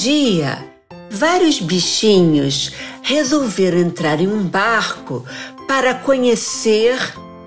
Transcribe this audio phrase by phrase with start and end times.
[0.00, 0.58] Dia,
[1.10, 5.24] vários bichinhos resolveram entrar em um barco
[5.68, 6.98] para conhecer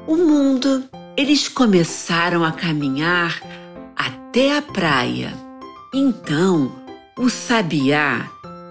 [0.07, 0.83] o mundo.
[1.15, 3.41] Eles começaram a caminhar
[3.95, 5.33] até a praia.
[5.93, 6.71] Então,
[7.17, 8.29] o sabiá,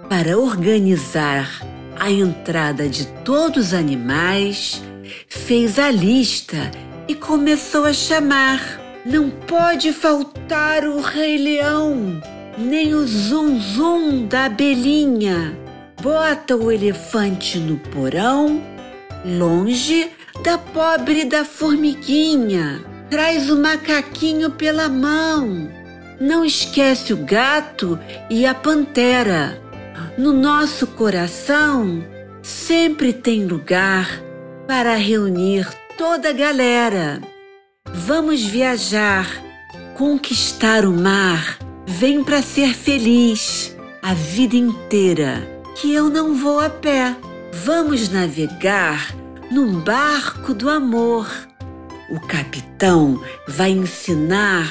[0.09, 1.61] para organizar
[1.99, 4.83] a entrada de todos os animais,
[5.29, 6.71] fez a lista
[7.09, 8.81] e começou a chamar.
[9.05, 12.21] Não pode faltar o Rei Leão
[12.57, 15.57] nem o zum zum da abelhinha.
[16.03, 18.63] Bota o elefante no porão,
[19.25, 20.11] longe
[20.43, 22.83] da pobre da formiguinha.
[23.11, 25.71] Traz o macaquinho pela mão.
[26.21, 27.99] Não esquece o gato
[28.31, 29.61] e a pantera.
[30.17, 32.03] No nosso coração
[32.43, 34.23] sempre tem lugar
[34.67, 37.21] para reunir toda a galera.
[37.93, 39.27] Vamos viajar,
[39.95, 46.69] conquistar o mar Vem para ser feliz a vida inteira, que eu não vou a
[46.69, 47.17] pé.
[47.65, 49.15] Vamos navegar
[49.53, 51.29] num barco do amor.
[52.11, 54.69] O capitão vai ensinar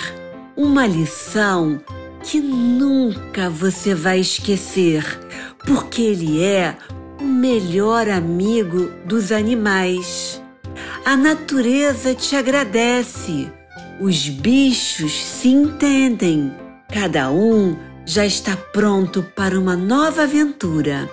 [0.57, 1.81] uma lição
[2.21, 5.03] que nunca você vai esquecer,
[5.65, 6.75] porque ele é
[7.21, 10.43] o melhor amigo dos animais.
[11.05, 13.49] A natureza te agradece,
[14.01, 21.09] os bichos se entendem Cada um já está pronto para uma nova aventura.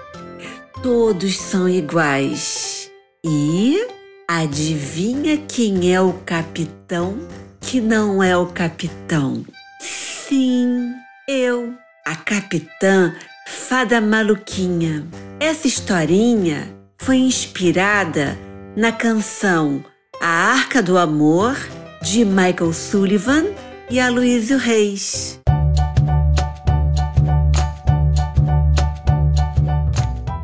[0.82, 2.90] Todos são iguais.
[3.24, 3.86] E
[4.28, 7.18] adivinha quem é o capitão
[7.60, 9.44] que não é o capitão?
[9.80, 10.92] Sim,
[11.28, 11.72] eu,
[12.04, 13.14] a capitã
[13.46, 15.06] Fada Maluquinha.
[15.38, 16.68] Essa historinha
[16.98, 18.38] foi inspirada
[18.76, 19.84] na canção
[20.20, 21.56] A Arca do Amor
[22.02, 23.46] de Michael Sullivan
[23.90, 25.41] e Aloysio Reis.